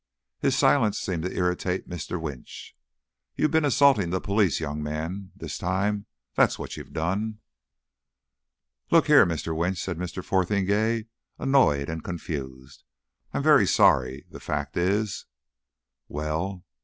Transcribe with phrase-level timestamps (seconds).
[0.39, 2.19] His silence seemed to irritate Mr.
[2.19, 2.75] Winch.
[3.35, 6.07] "You've been assaulting the police, young man, this time.
[6.33, 7.37] That's what you done."
[8.89, 9.55] "Look here, Mr.
[9.55, 10.23] Winch," said Mr.
[10.23, 11.05] Fotheringay,
[11.37, 12.83] annoyed and confused,
[13.31, 14.25] "I'm very sorry.
[14.31, 15.27] The fact is"
[16.07, 16.65] "Well?"